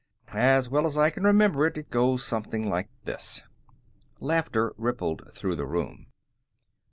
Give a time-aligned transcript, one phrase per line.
[0.33, 3.43] "As well as I can remember it, it goes something like this."
[4.19, 6.07] Laughter rippled through the room.